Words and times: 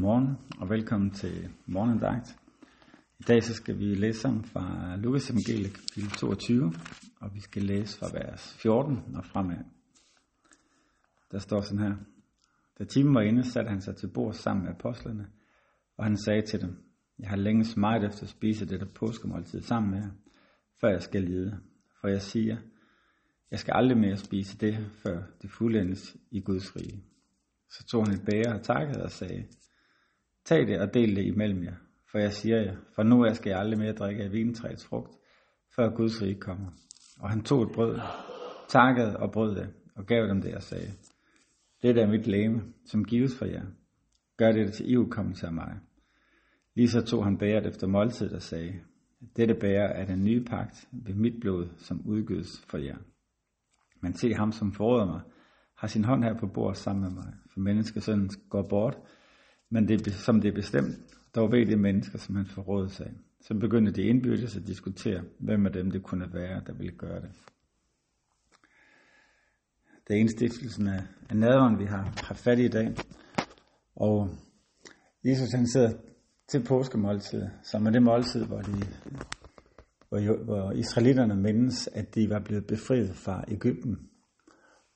Godmorgen 0.00 0.38
og 0.60 0.70
velkommen 0.70 1.10
til 1.10 1.48
morgendagt. 1.66 2.36
I 3.18 3.22
dag 3.22 3.42
så 3.42 3.54
skal 3.54 3.78
vi 3.78 3.94
læse 3.94 4.20
sammen 4.20 4.44
fra 4.44 4.96
Lukas 4.96 5.30
evangeliet 5.30 5.72
kapitel 5.72 6.10
22, 6.10 6.72
og 7.20 7.34
vi 7.34 7.40
skal 7.40 7.62
læse 7.62 7.98
fra 7.98 8.06
vers 8.12 8.56
14 8.62 9.16
og 9.16 9.24
fremad. 9.24 9.64
Der 11.32 11.38
står 11.38 11.60
sådan 11.60 11.78
her. 11.78 11.96
Da 12.78 12.84
timen 12.84 13.14
var 13.14 13.20
inde, 13.20 13.50
satte 13.50 13.68
han 13.68 13.80
sig 13.80 13.96
til 13.96 14.10
bord 14.14 14.32
sammen 14.32 14.64
med 14.64 14.74
apostlene, 14.74 15.26
og 15.96 16.04
han 16.04 16.16
sagde 16.16 16.42
til 16.42 16.60
dem, 16.60 16.76
Jeg 17.18 17.28
har 17.28 17.36
længe 17.36 17.80
meget 17.80 18.04
efter 18.04 18.22
at 18.22 18.28
spise 18.28 18.66
dette 18.66 18.86
påskemåltid 18.86 19.60
sammen 19.60 19.90
med 19.90 19.98
jer, 19.98 20.10
før 20.80 20.88
jeg 20.88 21.02
skal 21.02 21.22
lide. 21.22 21.60
For 22.00 22.08
jeg 22.08 22.22
siger, 22.22 22.56
jeg 23.50 23.58
skal 23.58 23.74
aldrig 23.76 23.98
mere 23.98 24.16
spise 24.16 24.58
det, 24.58 24.86
før 25.02 25.22
det 25.42 25.50
fuldendes 25.50 26.16
i 26.30 26.40
Guds 26.40 26.76
rige. 26.76 27.04
Så 27.70 27.84
tog 27.84 28.06
han 28.06 28.14
et 28.14 28.24
bære 28.30 28.54
og 28.54 28.62
takkede 28.62 29.02
og 29.02 29.10
sagde, 29.10 29.46
Tag 30.50 30.66
det 30.66 30.80
og 30.80 30.94
del 30.94 31.16
det 31.16 31.24
imellem 31.24 31.64
jer, 31.64 31.74
for 32.10 32.18
jeg 32.18 32.32
siger 32.32 32.56
jer, 32.56 32.76
for 32.94 33.02
nu 33.02 33.24
af 33.24 33.36
skal 33.36 33.50
jeg 33.50 33.58
aldrig 33.58 33.78
mere 33.78 33.92
drikke 33.92 34.22
af 34.22 34.32
vintræets 34.32 34.86
frugt, 34.86 35.16
før 35.76 35.96
Guds 35.96 36.22
rige 36.22 36.40
kommer. 36.40 36.70
Og 37.20 37.30
han 37.30 37.42
tog 37.42 37.62
et 37.62 37.72
brød, 37.74 38.00
takkede 38.68 39.16
og 39.16 39.32
brød 39.32 39.54
det, 39.56 39.68
og 39.96 40.06
gav 40.06 40.26
dem 40.28 40.42
det 40.42 40.54
og 40.54 40.62
sagde, 40.62 40.92
Det 41.82 41.98
er 41.98 42.06
mit 42.06 42.26
læme, 42.26 42.62
som 42.84 43.04
gives 43.04 43.38
for 43.38 43.44
jer. 43.44 43.62
Gør 44.36 44.52
det 44.52 44.72
til 44.72 44.90
ivkommelse 44.90 45.46
af 45.46 45.52
mig. 45.52 45.78
Lige 46.74 46.88
så 46.88 47.02
tog 47.02 47.24
han 47.24 47.38
bæret 47.38 47.66
efter 47.66 47.86
måltid 47.86 48.32
og 48.32 48.42
sagde, 48.42 48.80
Dette 49.36 49.54
bærer 49.54 49.88
er 49.88 50.06
den 50.06 50.24
nye 50.24 50.44
pagt 50.44 50.88
ved 50.92 51.14
mit 51.14 51.40
blod, 51.40 51.68
som 51.76 52.06
udgydes 52.06 52.64
for 52.70 52.78
jer. 52.78 52.96
Men 54.02 54.14
se 54.14 54.34
ham, 54.34 54.52
som 54.52 54.72
forråder 54.72 55.06
mig, 55.06 55.20
har 55.76 55.88
sin 55.88 56.04
hånd 56.04 56.24
her 56.24 56.38
på 56.38 56.46
bordet 56.46 56.76
sammen 56.76 57.02
med 57.02 57.10
mig, 57.10 57.34
for 57.52 57.60
menneskesønnen 57.60 58.30
går 58.48 58.66
bort, 58.68 58.98
men 59.70 59.88
det, 59.88 60.12
som 60.12 60.40
det 60.40 60.48
er 60.48 60.54
bestemt, 60.54 60.96
dog 61.34 61.52
ved 61.52 61.66
det 61.66 61.78
mennesker, 61.78 62.18
som 62.18 62.36
han 62.36 62.46
forrådte 62.46 62.94
sig. 62.94 63.12
Så 63.40 63.54
begyndte 63.54 63.92
de 63.92 64.02
indbyrdes 64.02 64.56
at 64.56 64.66
diskutere, 64.66 65.22
hvem 65.38 65.66
af 65.66 65.72
dem 65.72 65.90
det 65.90 66.02
kunne 66.02 66.34
være, 66.34 66.62
der 66.66 66.72
ville 66.72 66.92
gøre 66.92 67.20
det. 67.20 67.30
Det 70.08 70.16
er 70.16 70.20
indstiftelsen 70.20 70.86
af, 70.86 71.02
af 71.30 71.36
nadveren, 71.36 71.78
vi 71.78 71.84
har, 71.84 72.14
har 72.24 72.34
fat 72.34 72.58
i 72.58 72.64
i 72.64 72.68
dag. 72.68 72.94
Og 73.96 74.28
Jesus 75.24 75.52
han 75.54 75.66
sidder 75.66 75.92
til 76.48 76.64
påskemåltid, 76.64 77.42
som 77.62 77.86
er 77.86 77.90
det 77.90 78.02
måltid, 78.02 78.44
hvor, 78.44 78.60
de, 78.60 78.72
hvor, 80.08 80.44
hvor 80.44 80.72
israelitterne 80.72 81.36
mindes, 81.36 81.88
at 81.88 82.14
de 82.14 82.30
var 82.30 82.40
blevet 82.40 82.66
befriet 82.66 83.16
fra 83.16 83.44
Ægypten. 83.48 83.98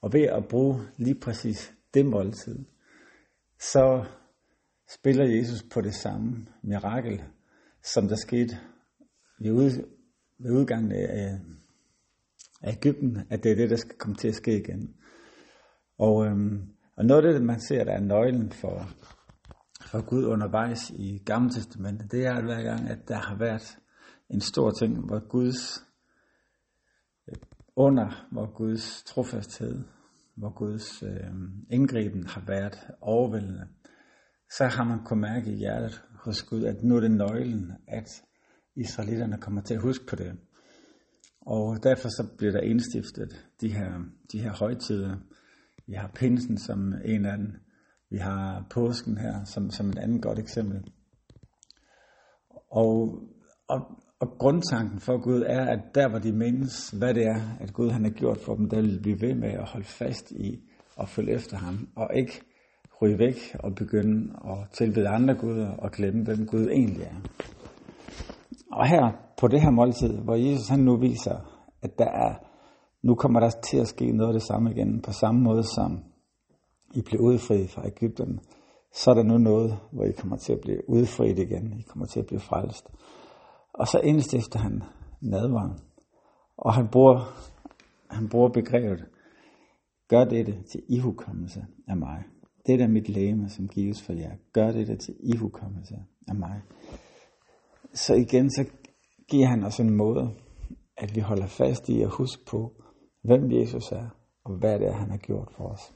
Og 0.01 0.13
ved 0.13 0.23
at 0.23 0.49
bruge 0.49 0.81
lige 0.97 1.21
præcis 1.21 1.75
det 1.95 2.07
måltid, 2.07 2.65
så 3.61 4.05
spiller 4.95 5.25
Jesus 5.25 5.63
på 5.63 5.81
det 5.81 5.95
samme 5.95 6.47
mirakel, 6.63 7.23
som 7.83 8.09
der 8.09 8.17
skete 8.17 8.59
ved, 9.39 9.53
ud, 9.53 9.71
ved 10.39 10.51
udgangen 10.51 10.93
af, 10.93 11.39
af 12.63 12.73
Ægypten, 12.73 13.19
at 13.31 13.45
det 13.45 13.53
er 13.53 13.57
det, 13.57 13.71
der 13.71 13.77
skal 13.77 13.99
komme 13.99 14.17
til 14.17 14.29
at 14.29 14.35
ske 14.35 14.59
igen. 14.59 14.95
Og, 15.99 16.27
øhm, 16.27 16.63
og 16.97 17.05
noget 17.05 17.27
af 17.27 17.33
det, 17.33 17.43
man 17.43 17.61
ser, 17.61 17.85
der 17.85 17.93
er 17.93 18.01
nøglen 18.01 18.53
for, 18.53 18.89
for 19.81 20.07
Gud 20.07 20.25
undervejs 20.25 20.91
i 20.91 21.23
Gamle 21.27 21.51
Testamentet, 21.51 22.13
det 22.13 22.27
er 22.27 22.35
at 22.35 22.45
hver 22.45 22.63
gang, 22.63 22.89
at 22.89 23.09
der 23.09 23.19
har 23.19 23.37
været 23.39 23.79
en 24.31 24.41
stor 24.41 24.71
ting, 24.71 25.07
hvor 25.07 25.29
Guds 25.29 25.85
øh, 27.29 27.37
under, 27.77 28.29
hvor 28.33 28.55
Guds 28.55 29.03
trofasthed, 29.03 29.85
hvor 30.35 30.51
Guds 30.51 31.03
øh, 31.03 31.35
indgriben 31.71 32.27
har 32.27 32.43
været 32.47 32.79
overvældende, 33.01 33.69
så 34.57 34.65
har 34.67 34.85
man 34.85 35.05
kunnet 35.05 35.21
mærke 35.21 35.51
i 35.51 35.57
hjertet 35.57 36.03
hos 36.25 36.43
Gud, 36.43 36.65
at 36.65 36.83
nu 36.83 36.97
er 36.97 37.01
det 37.01 37.11
nøglen, 37.11 37.73
at 37.89 38.23
israelitterne 38.77 39.39
kommer 39.39 39.63
til 39.63 39.75
at 39.75 39.81
huske 39.81 40.07
på 40.07 40.17
det. 40.17 40.37
Og 41.41 41.83
derfor 41.83 42.09
så 42.09 42.27
bliver 42.39 42.53
der 42.53 42.61
indstiftet 42.61 43.47
de 43.61 43.73
her, 43.73 44.05
de 44.33 44.39
her 44.39 44.53
højtider. 44.53 45.17
Vi 45.87 45.93
har 45.93 46.11
pinsen 46.15 46.59
som 46.59 46.95
en 47.05 47.27
af 47.27 47.37
dem. 47.37 47.53
Vi 48.11 48.19
har 48.19 48.67
påsken 48.71 49.19
her 49.19 49.45
som, 49.45 49.71
som 49.71 49.89
et 49.89 49.99
andet 49.99 50.23
godt 50.23 50.39
eksempel. 50.39 50.93
Og, 52.71 53.23
og, 53.69 53.81
og 54.21 54.29
grundtanken 54.39 55.01
for 55.01 55.23
Gud 55.23 55.43
er, 55.47 55.65
at 55.65 55.81
der 55.95 56.09
hvor 56.09 56.19
de 56.19 56.33
mindes, 56.33 56.91
hvad 56.91 57.15
det 57.15 57.27
er, 57.27 57.57
at 57.61 57.73
Gud 57.73 57.91
han 57.91 58.05
har 58.05 58.11
gjort 58.11 58.39
for 58.39 58.55
dem, 58.55 58.71
der 58.71 58.81
vil 58.81 59.01
blive 59.03 59.21
ved 59.21 59.35
med 59.35 59.51
at 59.51 59.65
holde 59.65 59.87
fast 59.87 60.31
i 60.31 60.71
og 60.97 61.09
følge 61.09 61.33
efter 61.33 61.57
ham, 61.57 61.89
og 61.97 62.11
ikke 62.17 62.54
ryge 63.03 63.19
væk 63.19 63.57
og 63.59 63.75
begynde 63.75 64.33
at 64.45 64.59
tilbede 64.73 65.09
andre 65.09 65.35
guder 65.35 65.71
og 65.71 65.91
glemme, 65.91 66.25
hvem 66.25 66.47
Gud 66.47 66.69
egentlig 66.69 67.03
er. 67.03 67.17
Og 68.73 68.87
her 68.87 69.13
på 69.41 69.49
det 69.49 69.61
her 69.61 69.71
måltid, 69.71 70.13
hvor 70.19 70.35
Jesus 70.35 70.69
han 70.69 70.79
nu 70.79 70.97
viser, 70.97 71.37
at 71.83 71.99
der 71.99 72.11
er, 72.11 72.35
nu 73.03 73.15
kommer 73.15 73.41
der 73.41 73.51
til 73.51 73.77
at 73.77 73.89
ske 73.89 74.13
noget 74.13 74.29
af 74.29 74.41
det 74.41 74.43
samme 74.43 74.71
igen, 74.71 75.03
på 75.03 75.13
samme 75.13 75.41
måde 75.41 75.63
som 75.63 76.05
I 76.95 77.03
blev 77.03 77.21
udfriet 77.21 77.71
fra 77.71 77.87
Ægypten, 77.87 78.41
så 78.93 79.11
er 79.11 79.15
der 79.15 79.23
nu 79.23 79.39
noget, 79.39 79.79
hvor 79.93 80.05
I 80.05 80.13
kommer 80.13 80.37
til 80.37 80.53
at 80.53 80.61
blive 80.61 80.91
udfriet 80.91 81.39
igen. 81.39 81.73
I 81.79 81.83
kommer 81.83 82.07
til 82.07 82.21
at 82.21 82.27
blive 82.27 82.41
frelst. 82.41 82.89
Og 83.73 83.89
så 83.89 83.99
indstifter 83.99 84.59
han 84.59 84.83
nadvaren. 85.21 85.79
Og 86.57 86.75
han 86.75 86.89
bruger, 86.89 87.21
han 88.11 88.29
bruger 88.29 88.49
begrebet, 88.49 89.05
gør 90.09 90.25
dette 90.25 90.63
til 90.73 90.83
ihukommelse 90.89 91.67
af 91.89 91.97
mig. 91.97 92.25
Det 92.67 92.81
er 92.81 92.89
mit 92.89 93.09
læme, 93.09 93.49
som 93.49 93.69
gives 93.69 94.03
for 94.03 94.13
jer. 94.13 94.37
Gør 94.53 94.73
det 94.73 94.87
der 94.87 94.97
til 94.97 95.17
ihukommelse 95.21 95.95
af 96.29 96.35
mig. 96.35 96.63
Så 97.95 98.15
igen, 98.15 98.51
så 98.51 98.65
giver 99.29 99.47
han 99.47 99.65
os 99.65 99.81
en 99.81 99.97
måde, 99.97 100.31
at 100.97 101.15
vi 101.15 101.21
holder 101.21 101.47
fast 101.47 101.89
i 101.89 102.03
at 102.03 102.11
huske 102.11 102.45
på, 102.45 102.83
hvem 103.23 103.53
Jesus 103.53 103.93
er, 103.93 104.09
og 104.45 104.57
hvad 104.59 104.79
det 104.79 104.87
er, 104.87 104.93
han 104.93 105.11
har 105.11 105.17
gjort 105.17 105.49
for 105.57 105.65
os. 105.65 105.93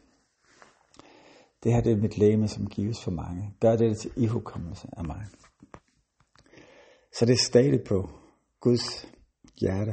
Det 1.64 1.72
her 1.72 1.80
det 1.80 1.92
er 1.92 1.96
mit 1.96 2.18
læme, 2.18 2.48
som 2.48 2.66
gives 2.66 3.04
for 3.04 3.10
mange. 3.10 3.54
Gør 3.60 3.76
det 3.76 3.98
til 3.98 4.10
ihukommelse 4.16 4.88
af 4.92 5.04
mig. 5.04 5.26
Så 7.12 7.26
det 7.26 7.32
er 7.32 7.44
stadig 7.46 7.80
på 7.88 8.08
Guds 8.60 9.08
hjerte. 9.60 9.92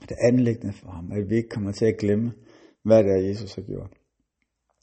Det 0.00 0.10
er 0.10 0.28
anlæggende 0.28 0.72
for 0.72 0.90
ham, 0.90 1.12
at 1.12 1.30
vi 1.30 1.36
ikke 1.36 1.48
kommer 1.48 1.72
til 1.72 1.84
at 1.84 1.98
glemme, 1.98 2.32
hvad 2.82 3.04
det 3.04 3.12
er, 3.12 3.28
Jesus 3.28 3.54
har 3.54 3.62
gjort 3.62 4.03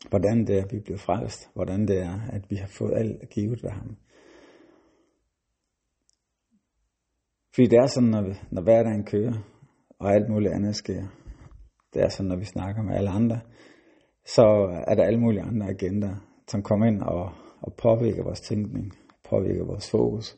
hvordan 0.10 0.48
det 0.48 0.58
er, 0.58 0.64
at 0.64 0.74
vi 0.74 0.80
bliver 0.80 0.98
frelst, 0.98 1.50
hvordan 1.54 1.88
det 1.88 1.98
er, 1.98 2.20
at 2.34 2.52
vi 2.52 2.56
har 2.56 2.68
fået 2.68 2.94
alt 2.96 3.30
givet 3.30 3.64
af 3.64 3.72
ham. 3.72 3.98
Fordi 7.54 7.68
det 7.68 7.78
er 7.78 7.88
sådan, 7.88 8.10
når, 8.10 8.22
vi, 8.22 8.34
når 8.52 8.62
hverdagen 8.62 9.06
kører, 9.06 9.34
og 10.00 10.14
alt 10.14 10.30
muligt 10.30 10.54
andet 10.54 10.76
sker. 10.76 11.04
Det 11.94 12.02
er 12.02 12.10
sådan, 12.10 12.30
når 12.30 12.36
vi 12.36 12.46
snakker 12.46 12.84
med 12.84 12.96
alle 12.96 13.10
andre, 13.10 13.40
så 14.26 14.42
er 14.88 14.96
der 14.96 15.04
alle 15.04 15.20
mulige 15.20 15.42
andre 15.42 15.68
agenter, 15.70 16.16
som 16.48 16.64
kommer 16.64 16.86
ind 16.86 17.02
og, 17.02 17.32
og 17.62 17.74
påvirker 17.74 18.24
vores 18.24 18.42
tænkning, 18.42 18.94
påvirker 19.30 19.66
vores 19.66 19.92
fokus, 19.92 20.38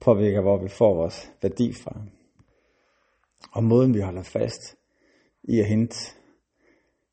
påvirker, 0.00 0.40
hvor 0.40 0.62
vi 0.62 0.68
får 0.68 0.94
vores 0.94 1.32
værdi 1.42 1.72
fra. 1.72 2.02
Og 3.52 3.64
måden, 3.64 3.94
vi 3.94 4.00
holder 4.00 4.22
fast 4.22 4.76
i 5.44 5.60
at 5.60 5.66
hente 5.66 5.96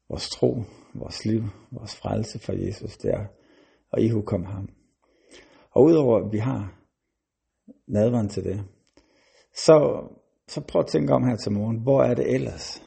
vores 0.09 0.29
tro, 0.29 0.63
vores 0.99 1.25
liv, 1.25 1.43
vores 1.71 1.95
frelse 1.95 2.39
for 2.39 2.53
Jesus, 2.53 2.97
det 2.97 3.11
er 3.11 3.25
at 3.93 4.03
ihukomme 4.03 4.47
ham. 4.47 4.69
Og 5.71 5.83
udover 5.83 6.25
at 6.25 6.31
vi 6.31 6.37
har 6.37 6.73
nadveren 7.87 8.29
til 8.29 8.43
det, 8.43 8.63
så, 9.55 10.07
så 10.47 10.61
prøv 10.61 10.79
at 10.79 10.87
tænke 10.87 11.13
om 11.13 11.23
her 11.23 11.35
til 11.35 11.51
morgen, 11.51 11.77
hvor 11.77 12.03
er 12.03 12.13
det 12.13 12.33
ellers? 12.35 12.83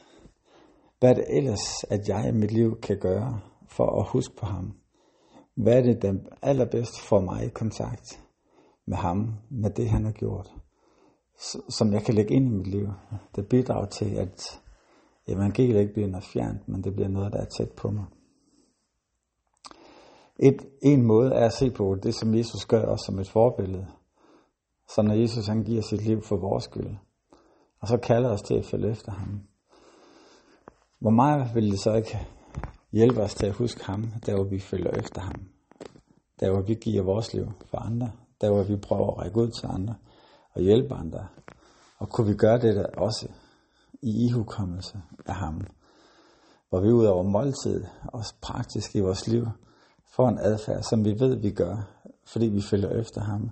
Hvad 0.99 1.09
er 1.09 1.13
det 1.13 1.25
ellers, 1.37 1.83
at 1.89 2.09
jeg 2.09 2.29
i 2.29 2.31
mit 2.31 2.51
liv 2.51 2.79
kan 2.81 2.99
gøre 2.99 3.39
for 3.67 3.99
at 3.99 4.07
huske 4.07 4.35
på 4.35 4.45
ham? 4.45 4.73
Hvad 5.55 5.77
er 5.77 5.81
det, 5.81 6.01
der 6.01 6.13
allerbedst 6.41 7.01
får 7.01 7.19
mig 7.19 7.45
i 7.45 7.49
kontakt 7.49 8.23
med 8.87 8.97
ham, 8.97 9.33
med 9.49 9.69
det 9.69 9.89
han 9.89 10.05
har 10.05 10.11
gjort? 10.11 10.51
Som 11.69 11.93
jeg 11.93 12.03
kan 12.03 12.13
lægge 12.13 12.33
ind 12.33 12.45
i 12.45 12.57
mit 12.57 12.67
liv, 12.67 12.87
der 13.35 13.43
bidrager 13.49 13.85
til, 13.85 14.15
at 14.15 14.61
evangeliet 15.27 15.79
ikke 15.79 15.93
bliver 15.93 16.07
noget 16.07 16.25
fjernt, 16.33 16.67
men 16.67 16.83
det 16.83 16.93
bliver 16.93 17.09
noget, 17.09 17.33
der 17.33 17.39
er 17.39 17.45
tæt 17.45 17.71
på 17.71 17.91
mig. 17.91 18.05
Et, 20.39 20.65
en 20.81 21.05
måde 21.05 21.33
er 21.33 21.45
at 21.45 21.53
se 21.53 21.71
på 21.71 21.95
det, 22.03 22.15
som 22.15 22.35
Jesus 22.35 22.65
gør 22.65 22.81
også 22.81 23.05
som 23.05 23.19
et 23.19 23.29
forbillede. 23.29 23.87
Så 24.95 25.01
når 25.01 25.13
Jesus 25.13 25.47
han 25.47 25.63
giver 25.63 25.81
sit 25.81 26.01
liv 26.01 26.21
for 26.21 26.37
vores 26.37 26.63
skyld, 26.63 26.95
og 27.81 27.87
så 27.87 27.97
kalder 27.97 28.29
os 28.29 28.41
til 28.41 28.53
at 28.53 28.65
følge 28.65 28.89
efter 28.89 29.11
ham. 29.11 29.41
Hvor 30.99 31.09
meget 31.09 31.55
vil 31.55 31.71
det 31.71 31.79
så 31.79 31.93
ikke 31.93 32.19
hjælpe 32.91 33.21
os 33.21 33.35
til 33.35 33.45
at 33.45 33.53
huske 33.53 33.85
ham, 33.85 34.03
der 34.25 34.35
hvor 34.35 34.43
vi 34.43 34.59
følger 34.59 34.91
efter 34.91 35.21
ham? 35.21 35.47
Der 36.39 36.51
hvor 36.51 36.61
vi 36.61 36.73
giver 36.73 37.03
vores 37.03 37.33
liv 37.33 37.51
for 37.65 37.77
andre, 37.77 38.11
der 38.41 38.51
hvor 38.51 38.63
vi 38.63 38.75
prøver 38.75 39.11
at 39.11 39.17
række 39.17 39.37
ud 39.37 39.49
til 39.49 39.67
andre 39.67 39.95
og 40.53 40.61
hjælpe 40.61 40.95
andre. 40.95 41.27
Og 41.97 42.09
kunne 42.09 42.27
vi 42.27 42.33
gøre 42.33 42.59
det 42.59 42.75
der 42.75 42.85
også 42.97 43.27
i 44.01 44.25
ihukommelse 44.25 45.01
af 45.25 45.35
ham, 45.35 45.61
hvor 46.69 46.81
vi 46.81 46.91
ud 46.91 47.05
over 47.05 47.23
måltid, 47.23 47.83
og 48.13 48.23
praktisk 48.41 48.95
i 48.95 48.99
vores 48.99 49.27
liv, 49.27 49.47
får 50.15 50.29
en 50.29 50.39
adfærd, 50.39 50.83
som 50.83 51.05
vi 51.05 51.19
ved, 51.19 51.35
vi 51.35 51.51
gør 51.51 52.01
fordi 52.25 52.45
vi 52.45 52.61
følger 52.61 52.89
efter 52.89 53.21
ham, 53.21 53.49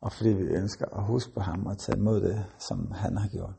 og 0.00 0.12
fordi 0.12 0.28
vi 0.28 0.42
ønsker 0.42 0.86
at 0.86 1.06
huske 1.06 1.32
på 1.34 1.40
ham 1.40 1.66
og 1.66 1.78
tage 1.78 1.98
imod 1.98 2.20
det, 2.20 2.46
som 2.58 2.92
han 2.92 3.16
har 3.16 3.28
gjort. 3.28 3.54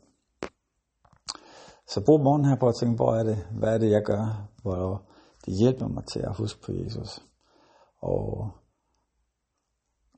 Så 1.88 2.04
brug 2.06 2.24
morgen 2.24 2.46
her 2.46 2.56
på 2.56 2.68
at 2.68 2.76
tænke, 2.80 2.96
hvor 2.96 3.16
er 3.16 3.24
det, 3.24 3.38
hvad 3.60 3.74
er 3.74 3.78
det, 3.78 3.92
jeg 3.92 4.04
gør, 4.06 4.50
hvor 4.62 5.04
det 5.46 5.54
hjælper 5.54 5.88
mig 5.88 6.04
til 6.14 6.20
at 6.20 6.38
huske 6.38 6.62
på 6.62 6.72
Jesus. 6.72 7.20
Og 8.02 8.52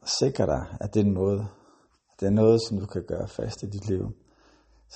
sikre 0.06 0.46
dig, 0.46 0.78
at 0.82 0.94
det 0.94 1.00
er 1.00 1.12
noget, 1.12 1.40
at 2.12 2.20
det 2.20 2.26
er 2.26 2.32
noget, 2.32 2.60
som 2.68 2.80
du 2.80 2.86
kan 2.86 3.04
gøre 3.08 3.28
fast 3.28 3.64
i 3.64 3.66
dit 3.66 3.90
liv, 3.90 4.12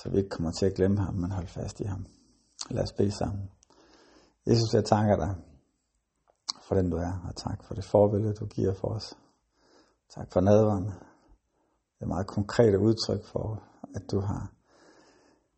så 0.02 0.10
vi 0.10 0.16
ikke 0.18 0.30
kommer 0.30 0.52
til 0.52 0.66
at 0.66 0.74
glemme 0.74 1.00
ham, 1.00 1.14
men 1.14 1.30
holde 1.30 1.48
fast 1.48 1.80
i 1.80 1.84
ham. 1.84 2.06
Lad 2.70 2.82
os 2.82 2.92
bede 2.92 3.10
sammen. 3.10 3.50
Jesus, 4.46 4.74
jeg 4.74 4.84
takker 4.84 5.16
dig 5.16 5.34
for 6.68 6.74
den 6.74 6.90
du 6.90 6.96
er, 6.96 7.12
og 7.28 7.36
tak 7.36 7.64
for 7.64 7.74
det 7.74 7.84
forbillede, 7.84 8.34
du 8.34 8.46
giver 8.46 8.74
for 8.74 8.88
os. 8.88 9.14
Tak 10.14 10.32
for 10.32 10.40
nadveren. 10.40 10.84
Det 11.94 12.02
er 12.04 12.06
meget 12.06 12.26
konkrete 12.26 12.78
udtryk 12.78 13.24
for, 13.24 13.62
at 13.94 14.02
du 14.10 14.20
har, 14.20 14.52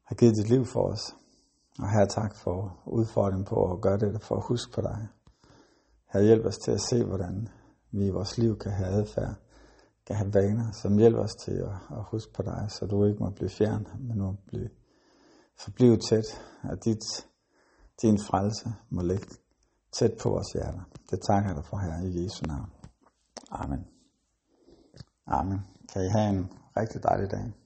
har 0.04 0.14
givet 0.14 0.36
dit 0.36 0.48
liv 0.48 0.66
for 0.66 0.92
os. 0.92 1.14
Og 1.78 1.90
her 1.90 2.06
tak 2.06 2.36
for 2.36 2.82
udfordringen 2.86 3.44
på 3.44 3.72
at 3.72 3.80
gøre 3.80 3.98
det, 3.98 4.22
for 4.22 4.36
at 4.36 4.46
huske 4.46 4.72
på 4.72 4.80
dig. 4.80 5.08
Her 6.12 6.20
hjælp 6.20 6.44
os 6.46 6.58
til 6.58 6.70
at 6.70 6.80
se, 6.80 7.04
hvordan 7.04 7.48
vi 7.90 8.06
i 8.06 8.10
vores 8.10 8.38
liv 8.38 8.58
kan 8.58 8.72
have 8.72 8.88
adfærd, 8.88 9.34
skal 10.10 10.16
have 10.16 10.34
vaner, 10.34 10.72
som 10.72 10.98
hjælper 10.98 11.22
os 11.22 11.34
til 11.44 11.52
at, 11.52 11.76
at 11.96 12.02
huske 12.10 12.32
på 12.32 12.42
dig, 12.42 12.66
så 12.68 12.86
du 12.86 13.04
ikke 13.04 13.18
må 13.18 13.30
blive 13.30 13.50
fjern, 13.50 13.86
men 13.98 14.18
må 14.18 14.34
blive, 14.46 14.70
forblive 15.64 15.96
tæt, 15.96 16.28
at 16.62 16.84
dit, 16.84 17.04
din 18.02 18.18
frelse 18.18 18.68
må 18.90 19.02
ligge 19.02 19.26
tæt 19.92 20.12
på 20.22 20.28
vores 20.28 20.46
hjerter. 20.52 20.84
Det 21.10 21.20
takker 21.20 21.48
jeg 21.50 21.56
dig 21.56 21.64
for 21.64 21.76
her 21.76 21.94
i 22.08 22.22
Jesu 22.22 22.42
navn. 22.46 22.70
Amen. 23.50 23.86
Amen. 25.26 25.60
Kan 25.92 26.04
I 26.04 26.08
have 26.08 26.30
en 26.36 26.52
rigtig 26.76 27.02
dejlig 27.02 27.30
dag. 27.30 27.59